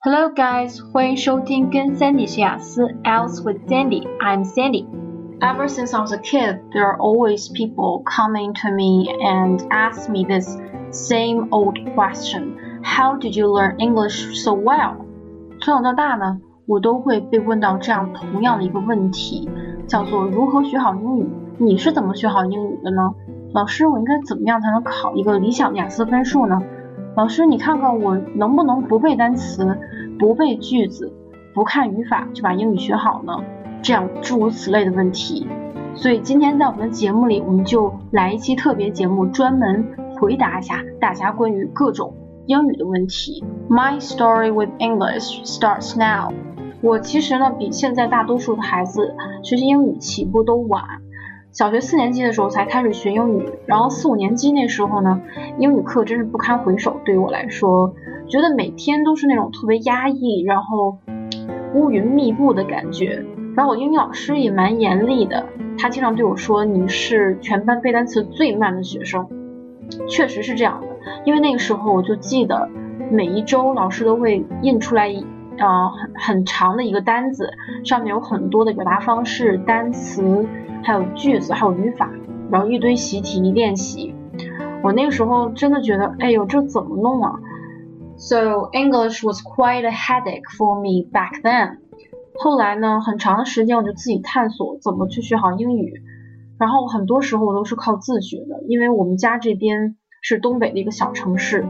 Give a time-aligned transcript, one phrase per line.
[0.00, 4.06] Hello guys，欢迎收听跟 Sandy 学雅思 Else with Sandy。
[4.20, 4.86] I'm Sandy.
[5.40, 10.08] Ever since I was a kid, there are always people coming to me and ask
[10.08, 10.56] me this
[10.92, 14.98] same old question: How did you learn English so well?
[15.60, 19.50] 从小到大呢，我都会被问到这样同样的一个问题，
[19.88, 21.28] 叫做如何学好英语？
[21.58, 23.14] 你是怎么学好英语的呢？
[23.52, 26.62] 老师，我应该怎么样才能考一个理想的雅思分数呢？
[27.18, 29.76] 老师，你看看我能不能不背单词、
[30.20, 31.12] 不背句子、
[31.52, 33.42] 不看语法就把英语学好呢？
[33.82, 35.44] 这样诸如此类的问题。
[35.96, 42.14] 所以今天在我们的节目里，我们就来一期特别节目，专门回答一下大家关于各种
[42.46, 43.42] 英语的问题。
[43.68, 46.32] My story with English starts now。
[46.80, 50.84] 我其实呢，比现在大多数的孩子学习英语起步都晚。
[51.50, 55.20] 小学四年级的时候才开始学英语，然后四五年级那时候呢，
[55.58, 57.00] 英语课真是不堪回首。
[57.04, 57.94] 对于我来说，
[58.28, 60.98] 觉得每天都是那种特别压抑，然后
[61.74, 63.24] 乌云密布的感觉。
[63.56, 65.46] 然后我英语老师也蛮严厉的，
[65.78, 69.26] 他经常对我说：“你是全班背单词最慢的学生。”
[70.06, 70.86] 确实是这样的，
[71.24, 72.68] 因为那个时候我就记得
[73.10, 75.08] 每一周老师都会印出来
[75.58, 77.50] 呃很很长的一个单子，
[77.84, 80.46] 上面有很多的表达方式、单词。
[80.80, 82.08] 还有句子，还有语法，
[82.52, 84.14] 然后一堆习题练习。
[84.80, 87.32] 我那个时候真的觉得，哎呦，这怎么弄啊
[88.16, 91.78] ？So English was quite a headache for me back then。
[92.38, 95.92] 后来呢，很长的时间我就自己探索怎么去学好英语。
[96.60, 101.66] 然后很多时候我都是靠自学的，因为我们家这边是东北的一个小城市，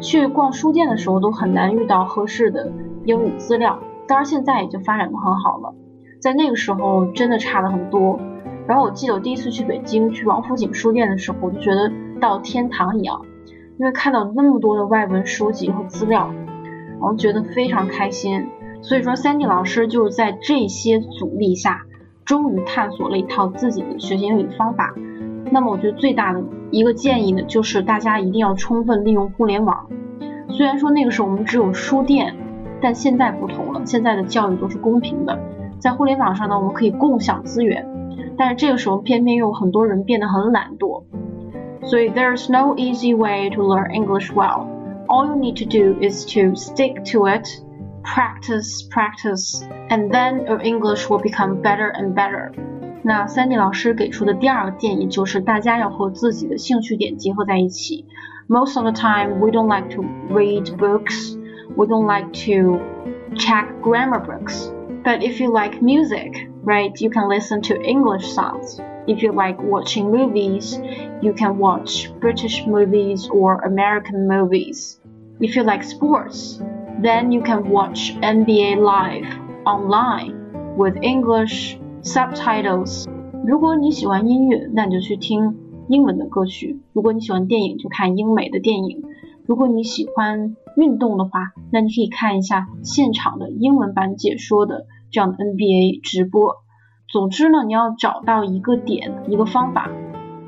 [0.00, 2.72] 去逛书店的时候都很难遇到合适的
[3.04, 3.78] 英语资料。
[4.06, 5.74] 当然现在已经发展的很好了，
[6.20, 8.18] 在那个时候真的差了很多。
[8.66, 11.90] 然后我记得我第一次去北京去王府井书店的时候，我就觉得
[12.20, 13.22] 到天堂一样，
[13.78, 16.30] 因为看到那么多的外文书籍和资料，
[16.88, 18.46] 然后觉得非常开心。
[18.82, 21.82] 所以说，Sandy 老师就是在这些阻力下，
[22.24, 24.94] 终于探索了一套自己的学习英语的方法。
[25.50, 29.88] 那么我觉得最大的一个建议呢，就是大家一定要充分利用互联网。
[30.48, 32.36] 虽然说那个时候我们只有书店，
[32.81, 35.39] 但现在不同了，现在的教育都是公平的，
[35.79, 37.87] 在互联网上呢，我们可以共享资源。
[38.37, 41.03] 但是这个时候偏偏又有很多人变得很懒惰，
[41.83, 44.67] 所以 there's no easy way to learn English well.
[45.07, 47.47] All you need to do is to stick to it,
[48.03, 52.51] practice, practice, and then your English will become better and better.
[53.03, 58.05] 那 Sandy 老师给出的第二个建议就是大家要和自己的兴趣点结合在一起。
[58.47, 60.03] Most of the time, we don't like to
[60.33, 61.37] read books.
[61.79, 62.79] We don't like to
[63.35, 64.71] check grammar books.
[65.03, 68.79] But if you like music, right, you can listen to English songs.
[69.07, 70.79] If you like watching movies,
[71.21, 74.99] you can watch British movies or American movies.
[75.39, 76.59] If you like sports,
[77.01, 79.27] then you can watch NBA Live
[79.65, 80.33] online
[80.75, 83.05] with English subtitles.
[83.45, 85.55] 如果你喜欢音乐，那你就去听
[85.87, 89.03] 英文的歌曲；如果你喜欢电影，就看英美的电影；
[89.45, 96.57] 如果你喜欢 运动的话，那你可以看一下现场的英文版解说的这样的 NBA 直播。
[97.07, 99.89] 总之呢，你要找到一个点，一个方法，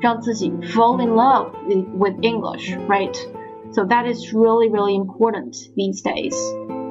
[0.00, 1.50] 让自己 fall in love
[1.96, 3.16] with English, right?
[3.70, 6.34] So that is really, really important these days.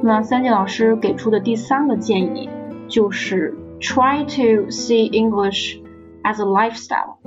[0.03, 2.49] 那三季老师给出的第三个建议
[2.87, 5.79] 就是 try to see English
[6.23, 7.17] as a lifestyle,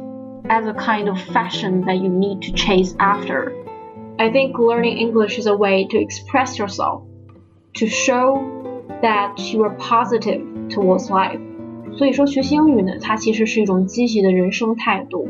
[0.48, 3.52] as a kind of fashion that you need to chase after.
[4.17, 7.01] I think learning English is a way to express yourself,
[7.73, 8.41] to show
[9.01, 11.39] that you are positive towards life.
[11.97, 15.27] 所以说，学习英语呢，它其实是一种积极的人生态度。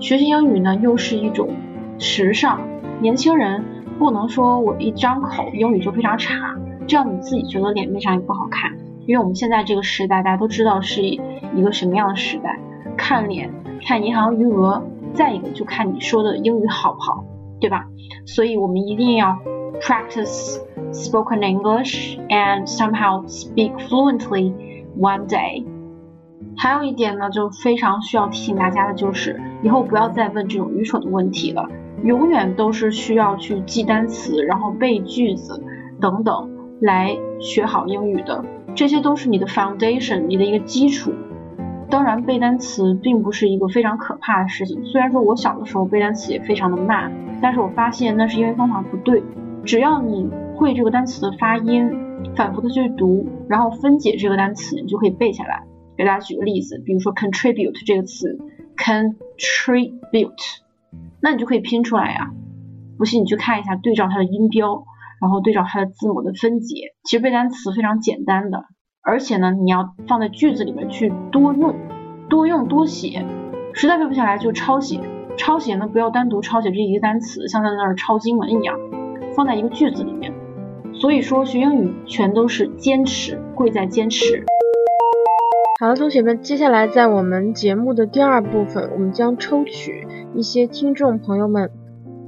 [0.00, 1.50] 学习英语呢，又是一种
[1.98, 2.60] 时尚。
[3.00, 3.62] 年轻人
[3.98, 6.56] 不能说我一张口英语就非常差，
[6.86, 8.72] 这样你自己觉得脸面上也不好看。
[9.06, 11.20] 因为我们现在这个时代，大家都知道是一
[11.62, 12.58] 个什么样的时代，
[12.96, 13.52] 看脸、
[13.86, 17.24] 看银行余额，再一个就看你说的英语好不好。
[17.66, 17.84] 对吧？
[18.26, 19.36] 所以我们一定要
[19.80, 20.60] practice
[20.92, 24.54] spoken English and somehow speak fluently
[24.96, 25.64] one day。
[26.56, 31.68] 还有一点呢，就非常需要提醒大家的就是，以后不要再问这种愚蠢的问题了。
[32.04, 35.60] 永远都是需要去记单词，然后背句子
[36.00, 36.48] 等等
[36.80, 38.44] 来学好英语的。
[38.76, 41.12] 这些都是你的 foundation，你的一个基础。
[41.90, 44.84] 当然，背单词并不是一个非常可怕的事情。
[44.84, 49.22] 虽然说我小的时候背单词也非常的慢，但是我发现那是因为方法不对。
[49.64, 51.90] 只要你会这个单词的发音，
[52.36, 55.64] 反复的去读，然后分解这个单词，你就可以背下来。
[55.96, 58.38] 给大家举个例子，比如说 contribute 这个词
[58.76, 60.30] ，contribute，
[61.20, 62.30] 那你就可以拼出来呀。
[62.98, 64.84] 不信你去看一下，对照它的音标，
[65.20, 66.94] 然后对照它的字母的分解。
[67.04, 68.66] 其实背单词非常简单的，
[69.02, 71.74] 而且呢，你要放在句子里面去多用、
[72.28, 73.26] 多用、多写。
[73.72, 75.00] 实在背不下来就抄写，
[75.36, 78.78] 抄写呢不要单独抄写这一个单词，像在那儿抄经文一样，
[79.34, 80.32] 放在一个句子里面。
[80.94, 84.44] 所以说学英语全都是坚持，贵在坚持。
[85.78, 91.70] 好了，同学们，接下来在我们节目的第二部分，我们将抽取一些听众朋友们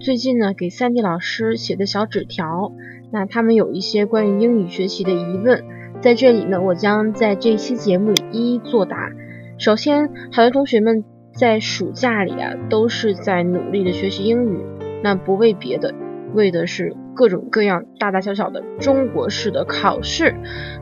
[0.00, 2.72] 最近呢给三 D 老师写的小纸条，
[3.10, 5.64] 那他们有一些关于英语学习的疑问，
[6.02, 9.10] 在这里呢，我将在这期节目里一一作答。
[9.56, 11.04] 首先，好多同学们
[11.38, 14.58] 在暑假里啊，都是在努力的学习英语，
[15.04, 15.94] 那不为别的，
[16.34, 20.34] 为的是各种各样大大小小的中国式的考试。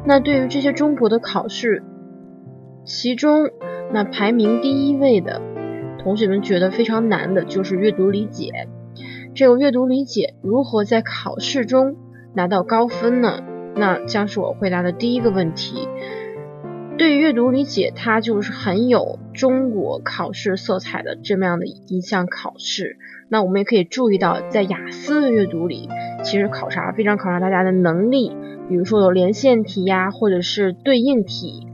[0.06, 1.82] 那对于这些中国的考试，
[2.84, 3.50] 其中，
[3.92, 5.42] 那排名第一位的
[5.98, 8.66] 同学们觉得非常难的就是阅读理解。
[9.34, 11.96] 这个阅读理解如何在考试中
[12.34, 13.40] 拿到高分呢？
[13.74, 15.86] 那将是我回答的第一个问题。
[16.98, 22.96] 对于阅读理解，它就是很有中国考试色彩的这么样的一项考试。
[23.28, 25.90] 那我们也可以注意到，在雅思的阅读里，
[26.24, 28.34] 其实考察非常考察大家的能力，
[28.68, 31.66] 比如说有连线题呀，或者是对应题。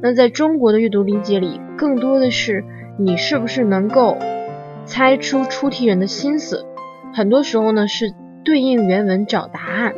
[0.00, 2.64] 那在中国的阅读理解里，更多的是
[2.98, 4.16] 你是不是能够
[4.84, 6.66] 猜出出题人的心思，
[7.12, 8.12] 很多时候呢是
[8.44, 9.94] 对应原文找答案，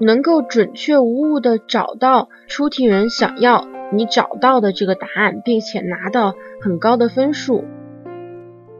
[0.00, 7.64] 能够准确无误的找到出题人想要你找到的这个答案，并且拿到很高的分数。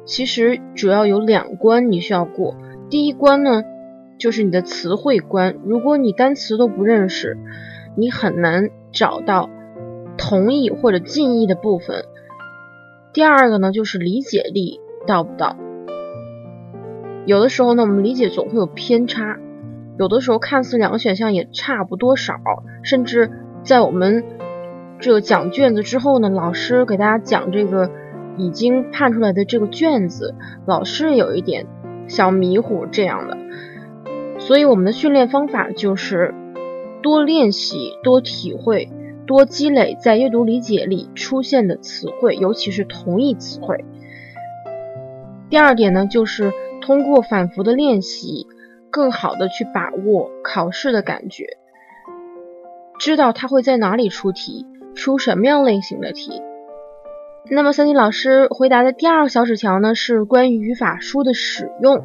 [0.05, 2.57] 其实主要有两关你需要过，
[2.89, 3.63] 第一关呢
[4.19, 7.39] 就是你的词汇关，如果你单词都不认识，
[7.97, 9.49] 你很难找到。
[10.19, 12.05] 同意或者近义的部分，
[13.15, 15.57] 第二个呢就是理解力到不到。
[17.25, 19.39] 有的时候呢，我们理解总会有偏差，
[20.01, 22.41] 有的时候看似两个选项也差不多少，
[22.83, 23.31] 甚至
[23.63, 24.25] 在我们
[24.99, 27.91] 这个讲卷子之后呢，老师给大家讲这个
[28.39, 31.67] 已经判出来的这个卷子，老师有一点
[32.09, 33.37] 小迷糊这样的。
[34.39, 36.35] 所以我们的训练方法就是
[37.03, 38.89] 多练习，多体会。
[39.27, 43.85] 多积累在阅读理解里出现的词汇，尤其是同义词汇。
[45.51, 48.49] 第二点呢，就是通过反复的练习，
[48.91, 51.57] 更好的去把握考试的感觉，
[52.99, 56.43] 知道它会在哪里出题，出什么样类型的题。
[57.51, 62.05] 那么三金老师回答的第二个小纸条呢，是关于语法书的使用。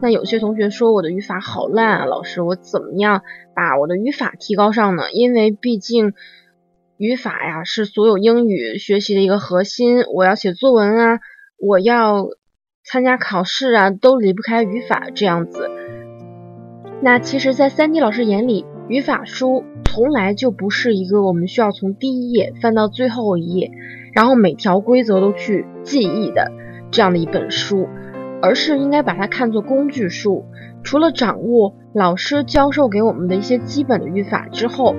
[0.00, 3.22] 那有些同学说我的语法好烂啊，老师，我怎么样
[3.54, 5.10] 把我的语法提高上呢？
[5.12, 6.14] 因为毕竟。
[7.02, 10.02] 语法呀，是所有英语学习的一个核心。
[10.12, 11.20] 我要写作文啊，
[11.56, 12.26] 我要
[12.84, 15.70] 参加考试啊，都离不开语法这样子。
[17.02, 23.70] 那其实，在三 D 老师眼里，语法书从来就不是一个我们需要从第一页翻到最后一页，
[24.12, 26.52] 然后每条规则都去记忆的
[26.90, 27.88] 这样的一本书，
[28.42, 30.44] 而是应该把它看作工具书。
[30.82, 34.94] 除了掌握老师教授给我们的一些基本的语法之后，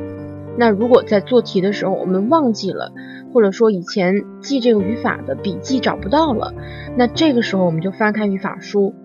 [0.57, 2.91] 那如果在做题的时候我们忘记了，
[3.31, 6.53] 或者说以前记这个语法的笔记找不到了，
[6.97, 8.95] 那这个时候我们就翻开语法书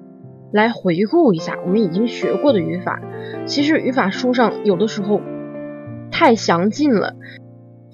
[0.53, 3.01] 来回顾一下我们已经学过的语法。
[3.47, 5.21] 其实语法书上有的时候
[6.11, 7.17] 太详尽了，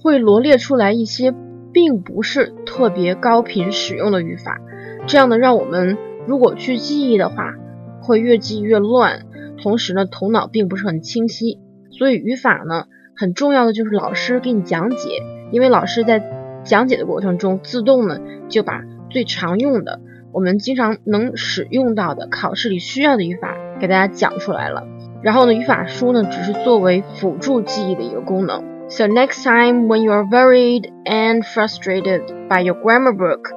[0.02, 1.35] 会罗列出来一些
[1.73, 4.61] 并不是特别高频使用的语法，
[5.06, 7.54] 这样呢让我们如果去记忆的话，
[8.00, 9.26] 会越记越乱，
[9.62, 11.59] 同时呢头脑并不是很清晰。
[11.90, 12.87] 所以语法呢。
[13.14, 16.25] 很重要的就是老师给你讲解，因为老师在
[16.64, 18.18] 讲解的过程中，自动呢
[18.49, 20.00] 就把最常用的、
[20.32, 24.86] 我们经常能使用到的、考试里需要的语法给大家讲出来了。
[25.22, 28.64] 然后呢，语法书呢只是作为辅助记忆的一个功能。
[28.88, 33.50] So next time when you are worried and frustrated by your grammar book,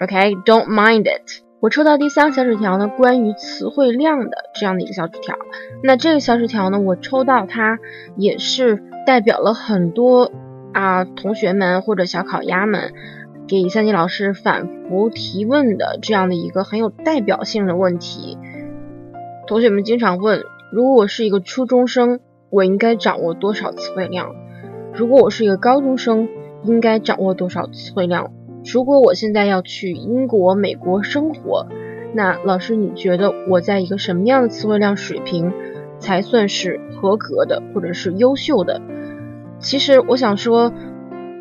[0.00, 1.42] okay, don't mind it.
[1.60, 5.36] 我抽到第三个小纸条呢，关于词汇量的这样的一个小纸条。
[5.84, 7.78] 那这个小纸条呢，我抽到它
[8.16, 10.32] 也是代表了很多
[10.72, 12.92] 啊同学们或者小烤鸭们
[13.46, 18.38] 给三级老师反复提问的这样的一个很有代表性的问题。
[19.46, 22.20] 同学们经常问：如果我是一个初中生，
[22.50, 24.34] 我应该掌握多少词汇量？
[24.94, 26.28] 如果我是一个高中生，
[26.64, 28.32] 应该掌握多少词汇量？
[28.64, 31.66] 如果我现在要去英国、美国生活，
[32.14, 35.52] 那老师你觉得我在一个什么样的词汇量水平
[35.98, 38.80] 才算是合格的，或者是优秀的？
[39.58, 40.72] 其实我想说，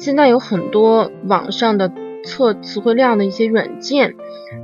[0.01, 1.91] 现在有很多网上的
[2.25, 4.15] 测词汇量的一些软件，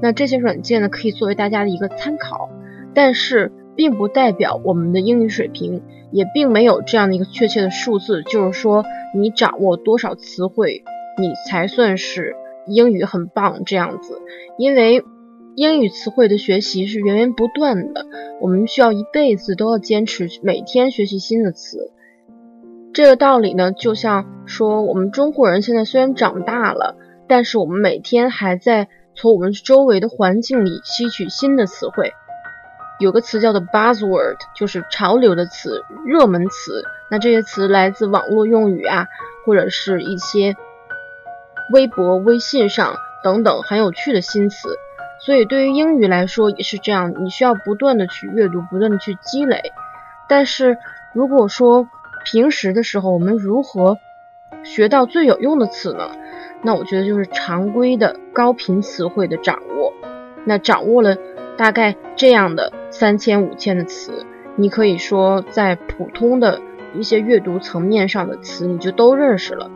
[0.02, 2.50] 那这些软件呢可以作为大家的一个参考，
[2.96, 10.84] 但是并不代表我们的英语水平，也并没有这样的一个确切的数字，就是说你掌握多少词汇，
[11.20, 14.20] 你才算是英语很棒这样子。
[14.58, 15.04] 因为
[15.56, 18.08] 英语词汇的学习是源源不断的，
[18.42, 21.92] 我们需要一辈子都要坚持每天学习新的词。
[22.98, 32.16] 这个道理呢，就像说我们中国人现在虽然长大了，但是我们每天还在从我们周围的环境里吸取新的词汇。
[32.98, 36.84] 有个词叫做 buzzword，就是潮流的词、热门词。
[37.12, 39.06] 那这些词来自网络用语啊，
[39.46, 40.56] 或者是一些
[41.72, 44.70] 微博、微信上等等很有趣的新词。
[45.24, 49.72] 所以对于英语来说也是这样，你需要不断的去阅读，不断的去积累。
[50.28, 50.80] 但是
[51.14, 51.88] 如果说
[52.30, 54.00] 平时的时候我们如何
[54.64, 56.12] 学到最有用的词呢？
[56.62, 59.94] 那我觉得就是常规的高频词汇的掌握。
[60.46, 61.16] 那掌握了。
[61.56, 66.62] 大概这样的三千五千的词，你可以说在普通的
[66.94, 69.72] 一些阅读层面上的词，你就都认识了。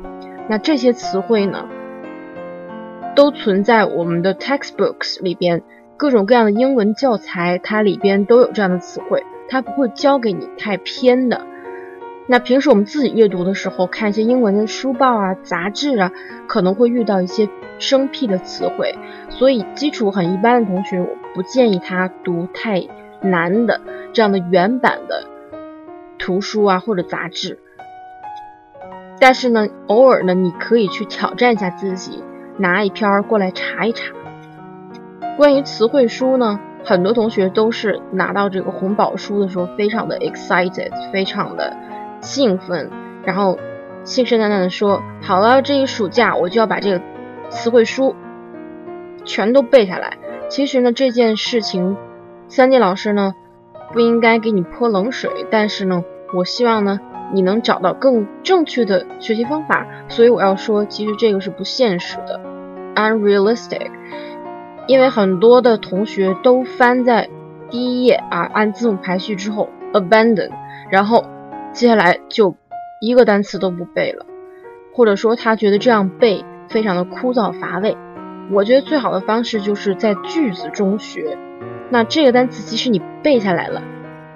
[0.48, 1.68] 那这些词汇呢，
[3.16, 5.64] 都存在我们的 textbooks 里边，
[5.98, 11.48] 各种各样的英文教材，它里边都有这样的词汇，它不会教给你太偏的。
[12.28, 16.12] 那平时我们自己阅读的时候，看一些英文的书报啊、杂志啊，
[16.48, 18.96] 可能会遇到一些生僻的词汇，
[19.30, 22.88] 所以基础很一般的同学，我不建议他读太
[23.22, 23.82] 难的
[24.14, 25.26] 这样的原版的
[26.18, 27.60] 图书啊或者杂志。
[29.20, 32.24] 但是呢，偶尔呢，你可以去挑战一下自己，
[32.58, 34.14] 拿一篇过来查一查。
[35.38, 41.76] 关于词汇书呢，很多同学都是拿到这个红宝书的时候，非常的 excited，非常的。
[42.22, 42.90] 兴奋，
[43.24, 43.58] 然后
[44.04, 47.02] 信誓旦旦的说：“好了，这一暑假我就要把这个
[47.50, 48.16] 词汇书
[49.26, 51.98] 全都背下来。”其实呢，这件事情，
[52.48, 53.34] 三 D 老师呢
[53.92, 57.00] 不应该给你泼冷水，但是呢，我希望呢
[57.34, 59.88] 你能找到更正确的学习方法。
[60.08, 62.40] 所以我要说，其实这个是不现实的
[62.96, 63.90] ，unrealistic。
[64.88, 67.30] 因为很多的同学都翻在
[67.70, 70.52] 第一页啊，按字母排序之后 abandon，
[70.90, 71.26] 然后。
[71.74, 72.56] 接下来就
[73.00, 74.26] 一个单词都不背了，
[74.94, 77.98] 或者说他觉得这样背非常的枯燥乏味。
[78.52, 81.38] 我觉得最好的方式就是在句子中学。
[81.90, 83.82] 那这个单词即使你背下来了，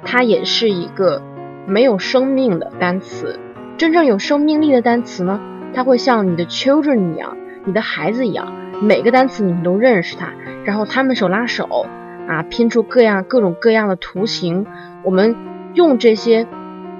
[0.04, 1.22] 它也是一个
[1.68, 3.38] 没有生命的单词。
[3.78, 5.42] 真正有生命力的单词呢，
[5.74, 10.32] 它会像你的 children 一样，你的孩子一样，每个单词你们都认识它，
[10.64, 11.86] 然后他们手拉手
[12.30, 14.66] 啊，拼出各样各种各样的图形。
[15.04, 15.36] 我们
[15.74, 16.48] 用这些。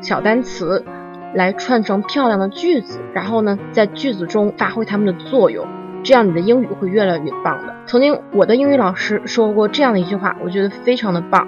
[0.06, 0.86] 小单词
[1.34, 5.66] 来串成漂亮的句子，然后呢，在句子中发挥它们的作用，
[6.04, 7.74] 这样你的英语会越来越棒的。
[7.88, 11.48] 曾经我的英语老师说过这样的一句话，我觉得非常的棒。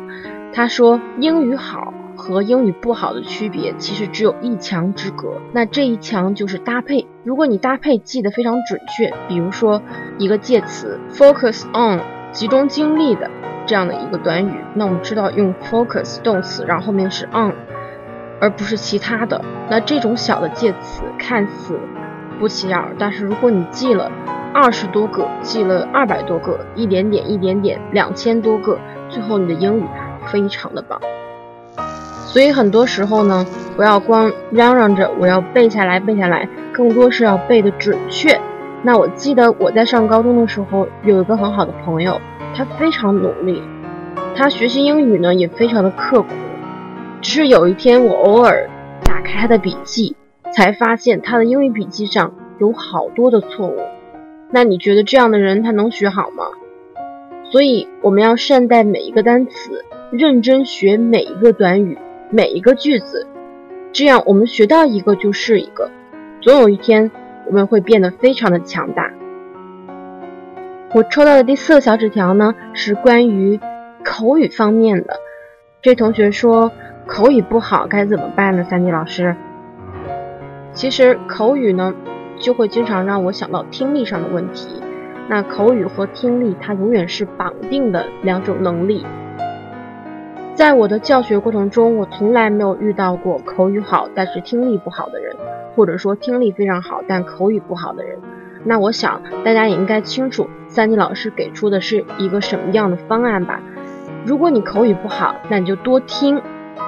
[0.52, 7.06] 他说，英语好和英语不好的区别其实只有一墙之隔，那这一墙就是搭配。
[7.24, 9.84] 如果你搭配记得非常准确，比如说
[10.18, 13.30] 一个介词 focus on，集中精力的
[13.68, 17.54] 这样的一个短语，那我们知道用 focus 动词，然后后面是 on。
[18.40, 19.40] 而不是其他的。
[19.70, 21.80] 那这种小的介词看似
[22.40, 24.12] 不起眼，但是如果你记了
[24.54, 28.78] 二十多个，记了二百多个，一点点一点点，两千多个，
[29.10, 29.84] 最后你的英语
[30.28, 31.00] 非常的棒。
[32.26, 38.40] 所以很多时候呢，不要光嚷嚷着我要背下来背下来，更多是要背的准确。
[38.84, 42.22] 那我记得我在上高中的时候，有一个很好的朋友，
[42.56, 43.64] 他非常努力，
[44.36, 46.28] 他学习英语呢也非常的刻苦。
[47.20, 48.70] 只是有一天，我偶尔
[49.04, 50.16] 打开他的笔记，
[50.54, 53.78] 才发现他的英语笔记上有好多的错误。
[54.52, 56.46] 那你觉得这样的人他能学好吗？
[57.52, 61.98] 所以我们要善待每一个单词，认真学每一个短语、
[62.30, 63.26] 每一个句子，
[63.92, 65.90] 这样我们学到一个就是一个，
[66.40, 67.10] 总有一天
[67.48, 69.12] 我们会变得非常的强大。
[70.94, 73.60] 我抽到的第四个小纸条呢，是关于
[74.06, 75.20] 口语方面的。
[75.82, 76.72] 这同学说。
[77.08, 78.64] 口语不好该怎么办呢？
[78.66, 79.34] 三 D 老师，
[80.74, 81.94] 其实口语呢，
[82.38, 84.84] 就会经常让我想到听力上的问题。
[85.30, 89.06] 那口语和听力它永远是绑定的两种能力。
[90.54, 95.34] 在我的教学过程中，我从来没有遇到过口语好但是听力不好的人，
[95.76, 98.20] 或者说听力非常好但口语不好的人。
[98.66, 103.62] 那我想大家也应该清楚，三 D 老师给出的是一个什么样的方案吧？
[104.26, 106.42] 如果你口语不好，那你就多听。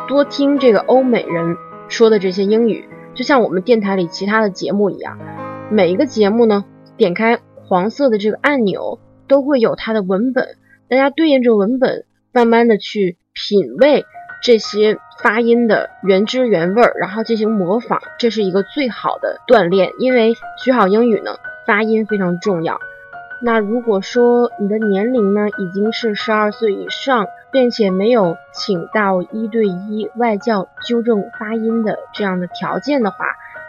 [0.10, 1.56] 多听这个欧美人
[1.88, 5.20] 说的这些英语，就像我们电台里其他的节目一样。
[5.70, 6.66] 每一个节目呢，
[6.98, 10.48] 点开黄色的这个按钮，都会有它的文本。
[10.90, 14.04] 大家对应着文本，慢慢的去品味
[14.42, 19.92] 这些发音的原汁原味儿，然后进行模仿，这是一个最好的锻炼。
[20.00, 21.36] 因为学好英语呢，
[21.68, 22.80] 发音非常重要。
[23.44, 33.18] 那如果说你的年龄呢已经是十二岁以上，并且没有请到一对一外教纠正发音的这样的条件的话，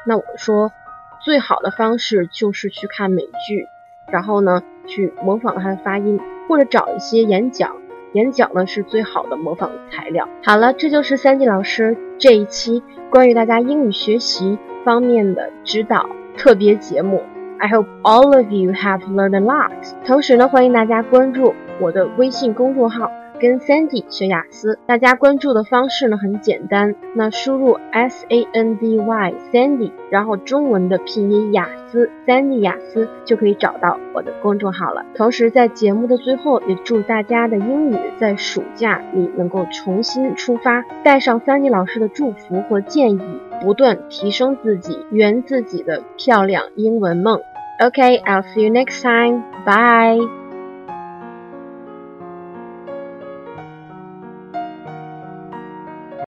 [0.07, 0.73] 那我说
[1.21, 3.67] 最好的方式就是去看美剧，
[4.09, 7.77] 然后呢去模仿它的发音，或者找一些演讲，
[8.13, 10.29] 演讲呢是最好的模仿材料。
[10.45, 17.23] 好了，这就是三 D 老师这一期关于大家英语学习方面的指导特别节目。
[17.59, 19.71] I hope all of you have learned a lot。
[20.07, 24.79] 同时呢，欢迎大家关注我的微信公众号，跟 Sandy 学雅思。
[24.87, 35.05] 大家关注的方式呢很简单，那输入 S A N D Y Sandy，然后中文的拼音雅思 Sandy 雅思就可以找到我的公众号了。
[35.15, 43.21] 同时在节目的最后，也祝大家的英语在暑假里能够重新出发，带上 Sandy 老师的祝福或建议，
[43.63, 47.41] 不断提升自己，圆自己的漂亮英文梦。
[47.81, 49.43] Okay, I'll see you next time.
[49.65, 50.50] Bye.